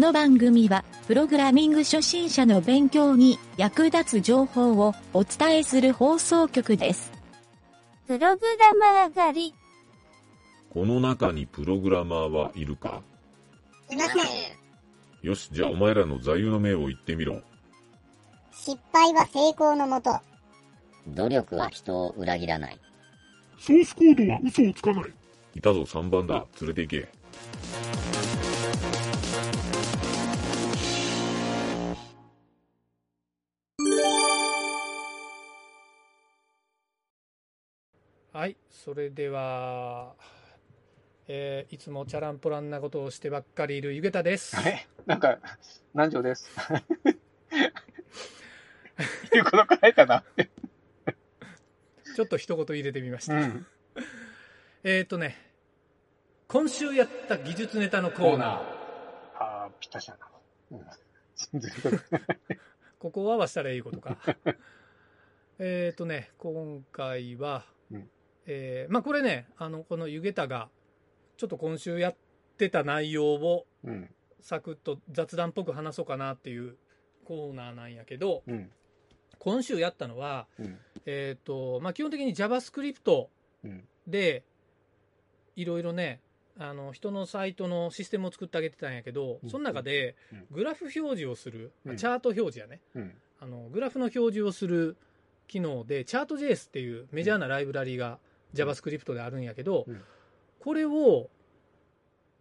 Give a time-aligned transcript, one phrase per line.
[0.00, 7.12] の番組は、プログラミング初心者の勉強に役立つ情報をお伝えする放送局です。
[8.06, 9.54] プログラマー狩り。
[10.70, 13.02] この中にプログラマーはいるか？
[13.90, 14.24] いません。
[15.22, 17.42] よし、じゃあお前らの座右の銘を言ってみろ。
[18.52, 20.18] 失敗は成功のもと。
[21.08, 22.80] 努力は人を裏切らない。
[23.58, 25.04] ソースコードは嘘をつかない。
[25.56, 26.46] いたぞ3番だ。
[26.60, 27.19] 連れて行け。
[38.40, 40.14] はい、それでは、
[41.28, 44.56] えーいつもチャランポランなことをしてばっかりいるゆげたです。
[44.56, 44.88] あれ？
[45.04, 45.38] なんか、
[45.92, 46.48] 南條です。
[49.34, 49.58] いうこと
[50.06, 50.24] な。
[52.16, 53.34] ちょっと一言入れてみました。
[53.34, 53.66] うん。
[54.84, 55.36] えっ、とね、
[56.48, 58.48] 今週やった技術ネタのコーナー。
[59.34, 60.26] ああ、ぴったしやな。
[60.70, 60.78] うん。
[60.80, 60.88] こ
[62.08, 62.18] と
[63.00, 64.16] ここは合わせたらいいことか。
[65.58, 67.79] えっとね、今回は、うん
[68.46, 70.68] えーまあこれね、あの、このゆげたが、
[71.36, 72.16] ちょっと今週やっ
[72.58, 74.10] てた内容をうん。
[74.42, 76.76] サクッと雑談っぽく話そうかなっていう
[77.24, 78.70] コーナーなんやけど、うん。
[79.38, 80.78] 今週やったのは、うん。
[81.06, 83.28] えっ、と、まあ基本的に JavaScript
[83.64, 83.84] うん。
[84.06, 84.44] で、
[85.56, 86.20] いろいろね、
[86.58, 92.80] あの、人のサイトのシステムを作ってあげてたんやけど、うんその中でうん、グラフ表示をする、うんチャート表示やね。
[92.94, 93.14] うん。
[93.40, 94.96] あの、グラフの表示をする
[95.48, 98.18] 機能で、チャート JS っていうメジャーなライブラリが
[98.54, 100.00] JavaScript であるんやけど、うん
[100.60, 101.30] これを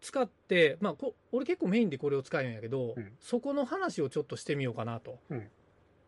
[0.01, 5.19] 使って、まあこ、俺結構メインでこれを使うんやけど、うんそこの話をちょっとしてみようかなと。
[5.29, 5.47] うん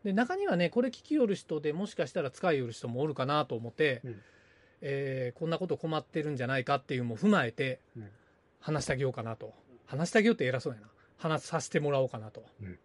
[0.03, 4.21] で、中にはね、これ聞きよる人でもしかしたら使いよる人もおるかなと思って、うん
[4.81, 8.09] えーこんなこと困ってるんじゃないかっていうのも踏まえてうん、
[8.59, 9.53] 話してあげようかなと。
[9.85, 10.87] 話してあげようって偉そうやな。
[11.17, 12.43] 話させてもらおうかなと。
[12.61, 12.79] うん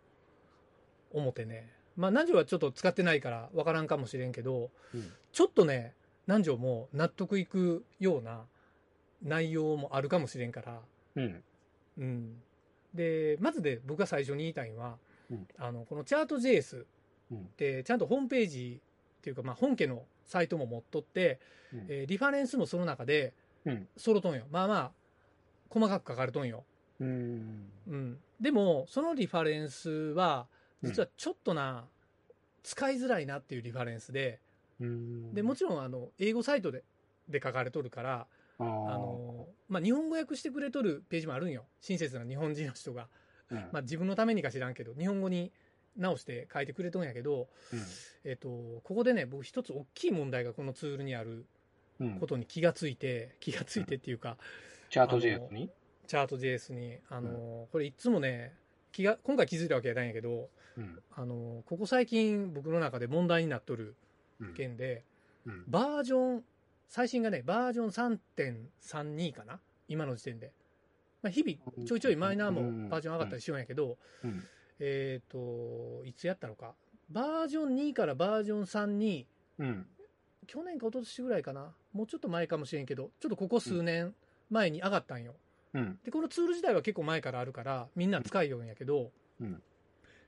[1.12, 1.72] 思ってね。
[1.96, 5.94] まあ、南條はちょっと使ってないから分からんかもしれんけど、うんちょっとね、
[6.26, 8.44] 南條も納得いくような
[9.22, 10.80] 内容もあるかもしれんから、
[11.16, 11.42] うん。
[11.98, 12.42] うん。
[12.94, 14.96] で、まずで僕が最初に言いたいのは、
[15.30, 16.84] うんあの、このチャート JS
[17.30, 18.80] うんってちゃんとホームページ
[19.18, 21.40] っていうか、まあ、本家のサイトも持っとって、
[21.72, 23.32] うんえーリファレンスもその中で
[23.64, 23.88] うん。
[23.96, 24.44] 揃とんよ。
[24.50, 24.92] まあまあ、
[25.70, 26.64] 細かく書かれとんよ。
[27.00, 27.68] うん。
[27.88, 28.18] うん。
[28.40, 30.46] でも、そのリファレンスは、
[30.82, 31.84] 実はちょっとな、
[32.62, 34.38] 使いづらいなっていうリファレンスで、うん。
[34.78, 36.84] で、もちろん、あの、英語サイトで、
[37.28, 38.26] で書かれとるから、
[38.58, 41.64] あの、まあ、日本語訳してくれとるページもあるんよ。
[41.80, 43.08] 親切な日本人の人が。
[43.50, 45.52] うんまあ、自分のためにか知らんけど、日本語に
[45.96, 47.48] 直して書いてくれとんやけど、
[48.24, 51.46] えっと、ここでね、僕一つ大きい問題がこのツールにある
[52.00, 52.06] うん。
[52.08, 54.36] うんことに気がついて、気がついてっていうか、
[54.90, 55.70] チャート JS に？
[56.06, 58.54] チャート JS に、あの、これいつもね、
[58.92, 60.98] 気が、今回気づいたわけじゃないんやけど、うん。
[61.14, 63.94] あの、ここ最近僕の中で問題になっとるうん。
[64.54, 65.04] 件で、
[65.44, 65.64] うん。
[65.66, 66.44] バージョン、
[66.88, 69.60] 最新がね、バージョン3.32かな？
[69.88, 70.52] 今の時点で。
[71.22, 74.44] まあ、日々、ちょいちょいマイナーもバージョン上がったりしようんやけど、うん。
[74.78, 76.74] えっ、と、いつやったのか？
[77.10, 79.26] バージョン2からバージョン3に、
[79.58, 79.86] うん。
[80.46, 81.72] 去年か一昨年ぐらいかな？
[81.92, 84.14] もうちょっと前かもしれんけど、ちょっとここ数年
[84.50, 85.34] 前に上がったんよ。
[85.74, 85.98] うん。
[86.04, 89.10] で、このツール自体は結構前からあるから、みんな使いようんやけど、
[89.40, 89.62] うん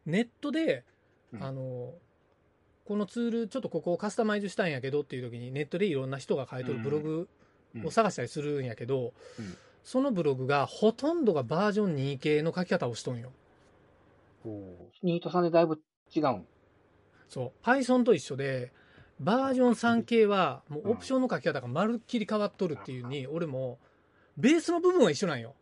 [0.06, 0.84] ネットで、
[1.34, 1.92] うんあの、
[2.88, 7.28] このツール、ちょっとここをカスタマイズしたんやけどっていう時に、ネットでいろんな人が書いとるブログ
[7.75, 13.31] うんを探したりするんやけど、うんそのブログがほとんどがバージョン2系の書き方をしとんよ。
[14.44, 14.72] おー
[15.03, 15.81] ニートさんでだいぶ
[16.15, 16.47] 違うん？
[17.28, 17.65] そう。
[17.65, 18.72] Python と一緒で、
[19.19, 23.78] バージョン3系は、もうオプションの書き方がまるっきり変わっとるっていうに、俺も、
[24.37, 25.54] ベースの部分は一緒なんよ。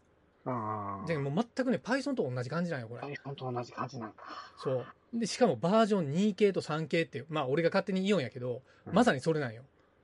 [0.46, 1.06] ああ。
[1.06, 3.02] じゃあもう全くね、Python と同じ感じなんよ、これ。
[3.02, 4.24] Python と同じ感じなんか。
[4.56, 4.86] そう。
[5.12, 9.62] で、しかもバージョン2系と3系っていう、まあ俺が勝手に言おうんやけど、うんまさにそれなんよ。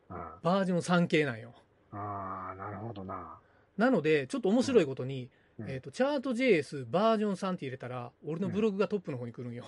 [0.08, 1.52] あバージョン3系なんよ。
[1.92, 3.38] あー、なるほどな。
[3.76, 9.64] なので、ちょっと面白いことに、うんえっ、と、チャート JS バージョン3って入れたら、俺のブログがトップの方に来るんよ。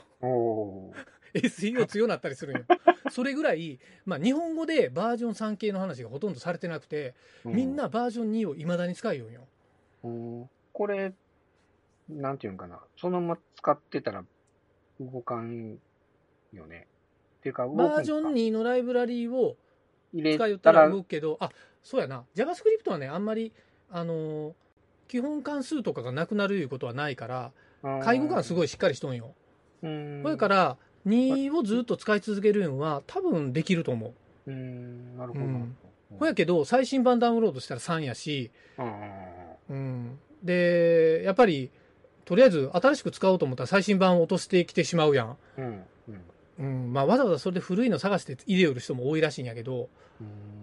[1.35, 2.65] SEO 強なったりするんよ。
[3.11, 7.15] それぐらい、まあ日本語でバージョン3系の話がほとんどされてなくて、
[7.45, 9.47] みん、なバージョン2を未だに使いよんよ。
[10.75, 11.15] うんこれ、
[12.09, 12.81] なんていうんかな。
[12.97, 14.25] そのまま使ってたら
[15.01, 15.79] 動かん
[16.53, 16.89] よね。
[17.39, 19.57] っていうか、動くんかバージョン2のライブラリーを
[20.13, 21.51] 使いたたら、ら動くけど、あ、
[21.85, 22.25] そうやな。
[22.35, 23.53] JavaScript はね、あんまり、
[23.91, 24.53] あのー
[25.07, 27.53] 基本関数とかがなくなるいうことはないから、
[28.03, 29.35] 介護感すごいしっかりしとんよ。
[29.83, 29.87] い。
[29.87, 30.39] うん。
[30.39, 30.77] から、
[31.07, 34.15] 2をずっと使い続けるのは多分できると思
[34.47, 34.51] う。
[34.51, 35.45] うん、なるほど。
[35.45, 35.77] うん
[36.19, 38.87] ほやけど、最新版ダウンロードしたら3やし、うん
[39.71, 40.19] うん。
[40.45, 41.71] で、やっぱり、
[42.25, 45.37] とりあえず新しく使おうと思ったら最新版を落としてきてしまうやん。
[45.59, 45.83] うん。
[46.09, 46.23] うん。
[46.57, 49.89] うん、まあわざわざそれで古いの探して入れよる人も多いらしいんやけど、
[50.21, 50.55] うん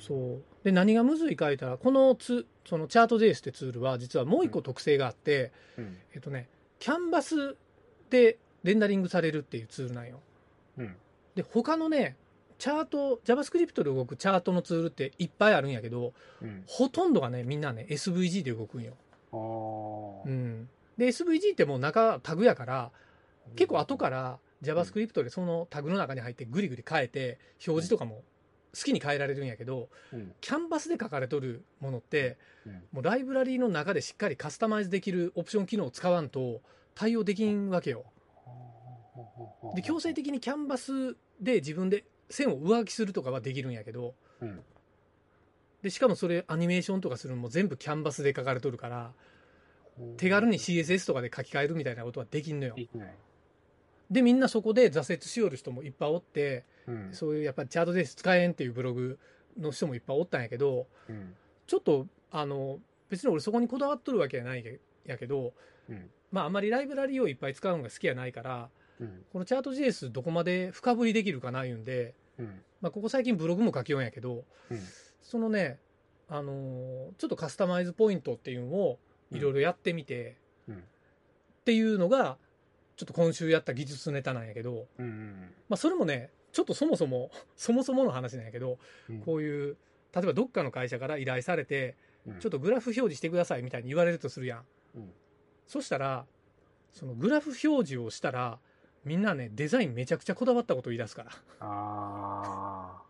[0.00, 0.42] そう。
[0.64, 5.98] で、何がむずいか言ったら、このツ、そのチャート JS ってツールは実はもう一個特性があって、うん。
[6.14, 6.48] えっとね、
[6.78, 7.56] キャンバス
[8.08, 10.20] でレンダリングされるっていうツールなんよ。
[10.78, 10.96] うん。
[11.34, 12.16] で、他のね、
[12.58, 16.12] チャート、JavaScript で動くチャートのツールっていっぱいあるんやけど、
[16.42, 16.64] うん。
[16.66, 18.94] ほとんどがね、みんなね、SVG で動くんよ。
[19.32, 20.68] うん。
[20.96, 22.90] で、SVG ってもう中タグやから、
[23.56, 28.22] 結構後から JavaScript でそのタグの中に入ってグリグリ変えて、表示とかも
[28.76, 30.32] 好きに変えられるんやけど、うん。
[30.40, 32.72] キャンバスで書かれとるものって、うん。
[32.92, 36.60] もうライブラリーの中でしっかりカスタマイズできるオプション機能を使わんと
[36.94, 38.04] 対応できんわけよ。
[39.74, 44.60] で、強制的にキャンバスで自分で線を上書きするとかはできるんやけど、うん。
[45.82, 49.12] で、しかもそれアニメーションとかするのも全部キャンバスで書かれとるから、
[50.16, 52.74] 手軽に CSS とかで書き換えるみたいなことはできんのよ。
[52.74, 53.14] できない。
[54.10, 57.08] で、みんなそこで挫折しよる人もいっぱいおって、うん。
[57.12, 59.18] そういうやっぱりチャートです使えんっていうブログ
[59.58, 61.34] の人もいっぱいおったんやけど、うん。
[61.66, 65.52] ちょっと、あの、別に俺そこにこだわっとるわけやないけやけど、
[65.88, 66.10] うん。
[66.32, 68.68] まああんまりライブラリーをいっぱい使うのが好きやないから、
[69.00, 69.24] うん。
[69.32, 72.62] このチャート JS どこまで深掘りできるかな言うんで、うん。
[72.80, 74.78] まあここ最近ブログも書きようんやけど、うん。
[75.22, 75.78] そのね、
[76.28, 78.98] あのーちょっとカスタマイズポイントっていうのを
[79.32, 80.36] いろいろやってみて、
[80.68, 80.84] うん
[81.60, 82.38] っていうのが、
[82.96, 85.52] ちょっと今週やった技術ネタなんやけど、うん。
[85.68, 88.78] まあそれもね、ちょっとそもそも、 そもそもの話なんやけど、
[89.08, 89.20] うん。
[89.20, 89.76] こういう、
[90.14, 91.96] 例えばどっかの会社から依頼されて、
[92.26, 94.66] うんちょっとグラフ表示してくださいみたいに言われるとするやん。
[94.96, 95.12] うん
[95.66, 96.26] そしたら、
[96.92, 98.58] そのグラフ表示をしたら、
[99.04, 101.30] みんなね、デザインめちゃくちゃこだわったことを言い出すから。
[101.60, 103.02] ああ。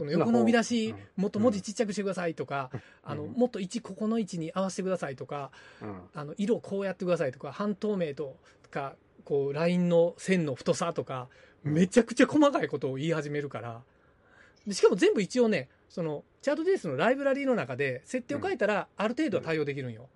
[0.00, 2.70] この横の見出しうん、もっと文字ちっちゃくしてくださいとか、
[3.02, 3.32] あの、うん。
[3.32, 5.50] もっと位置ここの位置に合わせてくださいとか、
[5.82, 6.00] うん。
[6.14, 8.36] あの、色こうやってくださいとか、半透明と
[8.70, 8.94] か、
[9.24, 11.28] こう、ラインの線の太さとか、
[11.62, 13.82] めちゃくちゃ細かいことを言い始めるから、
[14.66, 20.08] でしかも全部一応ね、その、チャートデースのライブラリーの中で設定を変えたら、ある程度は対応できるんよ。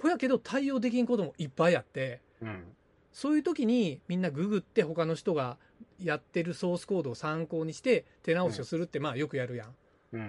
[0.00, 2.64] ほやけど対応できんこともいっぱいあって、うん。
[3.14, 5.56] そういう時にみんなググって他の人が
[6.02, 9.74] やってるソースコードを参考にして手直しをするってまあよくやるやん。
[10.12, 10.20] うん。
[10.20, 10.26] うん。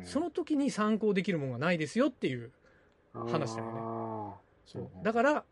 [0.00, 0.06] うん。
[0.06, 2.52] その時に参考できるものがないですよっていう。
[3.14, 5.44] 話だよねよそううんだから、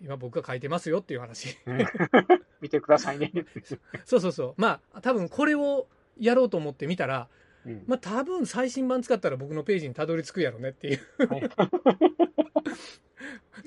[0.00, 1.58] 今僕が書いてますよっていう話。
[1.66, 1.86] ね。
[2.62, 3.32] 見てくださいね。
[4.06, 4.54] そうそうそう。
[4.56, 7.28] まあ多分これをやろうと思ってみたら、
[7.66, 11.00] うんまあ多分最新版使ったら僕のページにたどり着くやろねっていう。
[11.26, 11.50] はい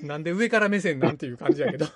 [0.00, 1.86] なんで上から目線なんていう感じやけど。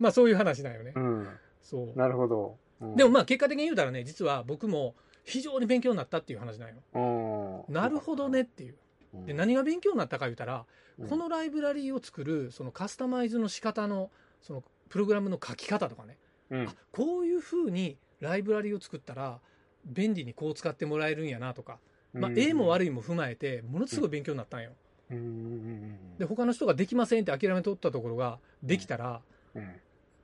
[0.00, 1.00] まあそういう話なんよねう。
[1.00, 1.28] ん。
[1.62, 1.98] そう。
[1.98, 2.56] なるほど。
[2.80, 4.94] うんでもまあ結果的に言うたらね、実は僕も
[5.24, 7.64] 非常に勉強になったっていう話なんよ。
[7.68, 7.74] うん。
[7.74, 8.74] なるほどねっていう。
[9.14, 9.26] うん。
[9.26, 10.64] で、何が勉強になったか言うたら、
[10.98, 14.10] うんこのライブラリーを作る、そのカスタマイズの仕方の、
[14.42, 16.18] そのプログラムの書き方とかね、
[16.50, 19.40] うんあこういう風にライブラリーを作ったら、
[19.86, 21.78] 便利にこう使ってもらえるんやなとか、
[22.12, 24.72] まあ、A も悪いも踏まえて、ものすごい勉強になったんよ。
[25.10, 29.22] うんで、他の人ができませんって諦めとったところが、できたら、
[29.54, 29.80] うん。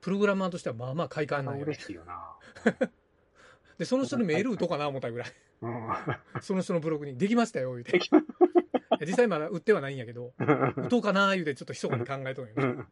[0.07, 0.11] うん。
[0.11, 1.85] プログラマーとしてはまあまあ快感なんよね嬉。
[1.85, 2.35] しいよな。
[3.77, 5.33] で、その人にメール打とうかな思ったぐらい。
[5.61, 5.89] うん。
[6.41, 7.99] その人のブログに、できましたよ、言うて。
[9.05, 12.53] 実際まだ売ってはないんやけど、打とうかな、言うて、ちょっと密かに考えとんよ。
[12.57, 12.87] うん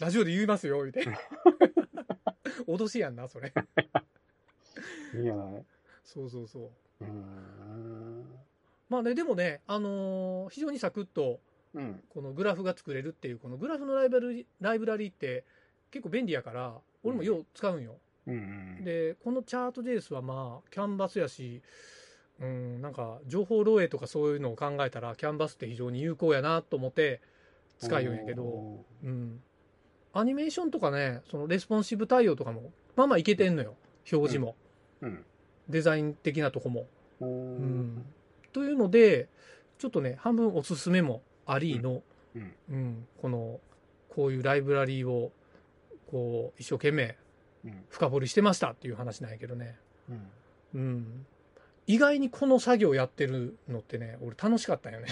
[0.00, 1.04] ラジオで言いますよ、言うて。
[2.66, 3.52] 脅しやんな、それ。
[5.14, 5.64] いいじゃない
[6.02, 7.04] そうそうそう。
[7.04, 8.24] うん。
[8.88, 11.40] まあね、でもね、あのー非常にサクッと、
[11.74, 12.02] うん。
[12.08, 15.44] このグラフが作れるっていう、このグラフのライブラリライブラリーって
[15.92, 17.98] 結構便利やから、俺もよう使うんよ。
[18.26, 18.82] うん。
[18.82, 21.62] で、このチャート JS はまあ、キャンバスやし、
[22.40, 27.20] うん、なんか、情報漏洩とかそういうのを考えたら、キャンバスって非常に有効やなと思って
[27.78, 29.40] 使いようんやけど、うん。
[30.14, 33.74] アニメーションとかね、そのレスポンシブ対応とかも、まあまあいけてんのよ。
[34.10, 34.56] 表示も。
[35.00, 35.24] うん。
[35.68, 36.86] デザイン的なとこも。
[37.20, 38.06] ううんん。
[38.52, 39.28] というので、
[39.78, 42.02] ちょっとね、半分おすすめもありの、
[42.34, 42.54] うん。
[42.70, 43.60] うん、この、
[44.08, 45.32] こういうライブラリーを、
[46.12, 47.16] こう、一生懸命
[47.64, 47.84] うん。
[47.88, 49.76] 深掘りしてましたっていう話なんやけどね。
[50.08, 50.30] うん。
[50.74, 51.26] うん。
[51.86, 55.08] 意外にこの作業やってるのってね、俺楽しかったんよね。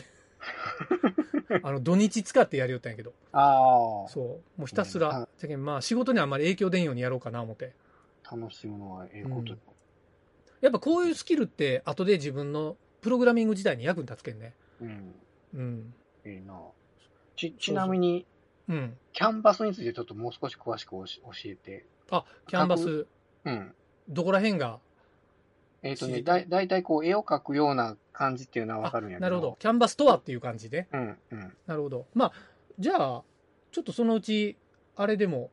[1.62, 3.12] あの、土日使ってやりよったんやけど。
[3.32, 4.08] ああ。
[4.08, 4.60] そう。
[4.60, 5.28] もうひたすら、
[5.58, 7.72] まあ仕事にあんまり影響出んようにやろうかな思って。
[8.30, 9.58] 楽しむのはええことよ。
[10.60, 14.54] やっぱこういうスキルって後で自分のプログラミング時代に役に立つけんね。
[14.80, 15.14] うん。
[15.54, 15.94] うん。
[16.26, 16.60] いいな。
[17.36, 18.26] ち、ちなみに、
[18.70, 18.96] うん。
[19.12, 21.04] キャンバスについてちょっともう少し詳しく教
[21.44, 21.84] えて。
[22.10, 23.06] あ、キャンバス、
[23.44, 23.74] うん。
[24.08, 24.78] どこら辺が？
[25.82, 29.22] えっ、とね、だい、だいたいこう、絵を描くような感じっていうのはわあかるんやけど。
[29.24, 29.56] なるほど。。
[29.58, 30.86] キャンバスとはっていう感じで？
[30.92, 31.52] うん、うん。
[31.66, 32.06] なるほど。
[32.14, 32.32] まあ、
[32.78, 33.22] じゃあ、
[33.72, 34.56] ちょっとそのうち、
[34.96, 35.50] あれでも、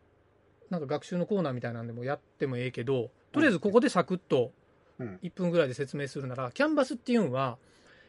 [0.70, 4.52] なんか学習のコーナーみたいなんでもやってもええけど、とりあえずここでサクッと
[5.00, 5.20] うん。
[5.24, 7.58] 1分ぐらいで説明するなら、キャンバスっていうのは、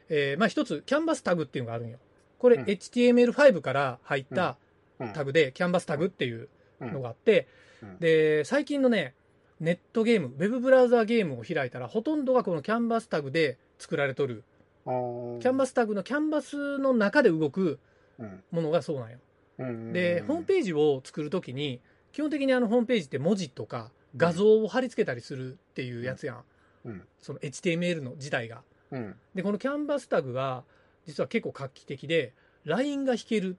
[0.08, 1.98] えーまあ一つ、キャンバスタグっていうのがあるんよ。
[2.38, 4.67] これ、うん HTML5 から入ったうん
[5.14, 6.48] タグで、キャンバスタグっていう
[6.80, 7.46] うんのがあって、
[7.82, 9.14] うんで、最近のね、
[9.60, 14.44] ネットゲーム、ウェブブラウザーゲームを開いたら、ほとんどがこのキャンバスタグで作られとる。
[14.84, 17.78] キャンバスタグのキャンバスの中で動く
[18.18, 19.18] うんものがそうなんよ。
[19.58, 21.80] うんで、ホームページを作るときに、
[22.12, 26.44] 基本的にあのホームページって文字とか画像を貼り付けたりするっていうやつやん。
[26.84, 28.62] うんその HTML の自体が。
[28.90, 29.14] うん。
[29.34, 30.64] で、このキャンバスタグが
[31.06, 32.32] 実は結構画期的で、
[32.64, 33.58] ラインが引ける、うん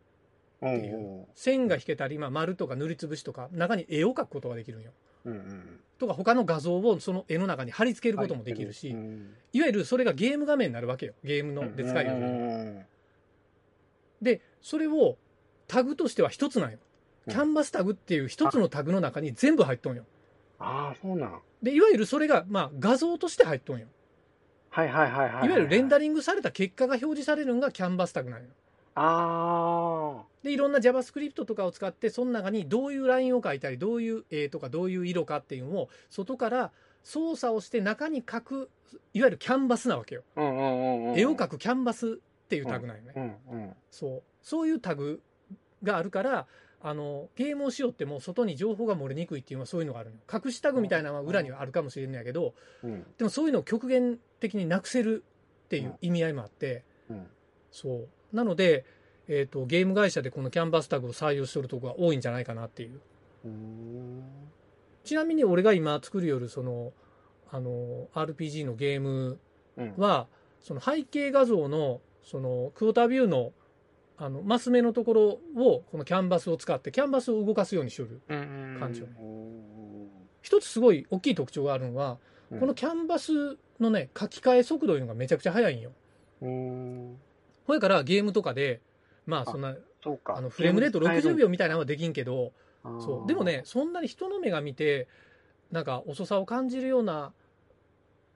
[0.65, 4.91] っていう線が引けたり、まあ、丸とか塗りつぶしとか、中に絵を描くことができるんよ。
[5.25, 5.79] うんうん。
[5.97, 11.13] とか、他の画像をその絵の中に貼り付けることもできるし、うんいわゆるそれがゲーム画面になるわけよ。
[11.23, 12.27] ゲームので使えるよううに。
[12.27, 12.85] ん
[14.21, 15.17] で、それを
[15.67, 16.77] タグとしては一つなんよ。
[16.77, 16.89] うん
[17.29, 20.03] キャンバスタグっていう一つのタグの中に全部入っとんよ。
[20.57, 21.39] ああ、そうなん。
[21.61, 23.85] で、いわゆるそれが、まあ、画像として入っとんよ。
[24.69, 25.45] はいはいはいはい。
[25.45, 26.05] いわゆるレンダリ。
[26.05, 28.47] リングされた結果が表示されるのがキャンバスタグなんよ。
[28.95, 36.71] あで、いろんな JavaScript とかを使って、その中にどういうラインを書いたり、どういう絵とか、どういう色かっていうのを、外から
[37.03, 38.69] 操作をして中に書く、
[39.13, 40.23] いわゆるキャンバスなわけよ。
[40.35, 40.41] あ。
[40.41, 41.19] うんうんうんうん。
[41.19, 43.13] 絵を描くキャンバスっていうタグなんよね。
[43.49, 43.73] うんうん。
[43.91, 44.23] そう。
[44.41, 45.21] そういうタグ
[45.83, 46.47] があるから、
[46.81, 50.21] あの、ゲームをしよっても外に情報が漏れにくいっていうのはそういうのがあるのよ。
[50.31, 52.53] 隠しタグみたいなのは裏にはあるかもしれんのやけど、
[52.83, 55.23] うんでもそういうのを極限的になくせる
[55.65, 57.27] っていう意味合いもあって、うん。
[57.71, 58.07] そう。
[58.33, 58.85] なので、
[59.27, 62.99] えっ、と、ゲーム会社でこのキャンバスタグを採用してるとこが多いんじゃないかなっていう。
[63.45, 64.23] うん。
[65.03, 66.93] ちなみに俺が今作るよるその、
[67.51, 69.39] あの、RPG のゲーム
[69.77, 69.93] うん。
[69.97, 70.27] は、
[70.59, 73.53] その背景画像の、その、クォータービューの、
[74.17, 75.21] あの、マス目のところ
[75.55, 78.21] を、このキャンバスを使って、キャンバスを動かすようにしよる。
[78.27, 79.69] うん感じよねうん
[80.41, 82.17] 一つすごい大きい特徴があるのは、
[82.51, 85.91] うんこのキャンバスのね、書き換え速度いうのがめちゃくちゃ速いんよ。
[87.69, 87.73] うん。
[87.73, 88.81] ほやからゲームとかで、
[89.25, 89.75] まあそんな。
[90.37, 93.27] あのフレームレート60秒みたいなのはできんけど、そう。
[93.27, 95.07] でもね、、そんなに人の目が見て、
[95.71, 97.33] なんか遅さを感じるような、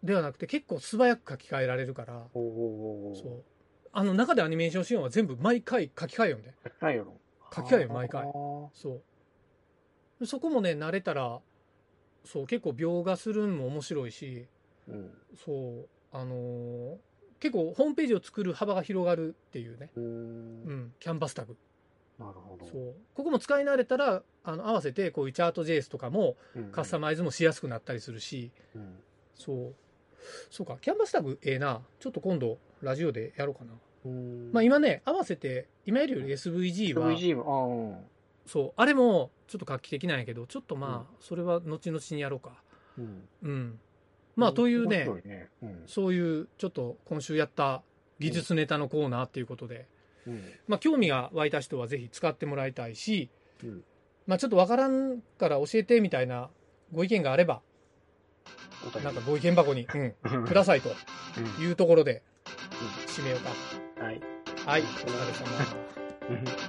[0.03, 2.39] ではなくて結構素早く書き換えられるから、そ
[3.29, 3.43] う。
[3.93, 6.53] あの中でアニメーションシーンは全部毎回書き換えよんで。
[6.81, 7.13] ないやろ。
[7.55, 8.23] 書き換えよ毎回
[8.73, 9.01] そ
[10.19, 10.25] う。
[10.25, 11.39] そこもね、慣れたら、
[12.25, 14.47] そう、結構描画するんも面白いし、
[14.87, 15.11] うん。
[15.45, 16.97] そう、あのー
[17.43, 20.00] 結構ホームページを作る幅が広がるっていうね、う。
[20.00, 21.57] うんん、キャンバスタグ。
[22.17, 22.65] なるほど。
[22.65, 22.95] そう。
[23.13, 28.95] ここも使い慣れたら、あの、合わせてこういうチャート JS とかもうんカスタマイズもしやすくなったりするし、うん
[29.35, 29.75] そう。
[30.50, 31.81] そうか、キャンバスタグええな。
[32.00, 33.73] ちょっと今度、ラジオでやろうかな。
[34.05, 38.07] うんまあ今ね、合わせて、今やるより SVG は、VG も、
[38.45, 42.51] そう、あれもちょっと画期的なんやけど、ちょっとまあ、それは後々にやろうか。
[42.51, 42.53] あ
[43.00, 43.27] あ、うん。
[43.41, 43.79] うん。
[44.35, 45.49] まあ、というね、ね。
[45.61, 45.83] うん。
[45.85, 47.83] そういう、ちょっと今週やった
[48.19, 49.87] 技術ネタのコーナーっていうことで、
[50.25, 50.41] うん。
[50.67, 53.29] まあ、興味が湧いた人はぜひ使ってもらいたいし、
[53.63, 53.83] うん
[54.25, 56.49] まあ、ちょっとわからんから教えてみたいな
[56.93, 57.61] ご意見があれば、
[59.03, 60.89] なんかご意見箱に、 くださいと
[61.59, 62.23] うんいうところで、
[63.07, 63.39] 締めよう
[63.99, 64.03] か。
[64.03, 64.21] はい。
[64.65, 65.11] はい、お疲れ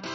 [0.03, 0.14] 様。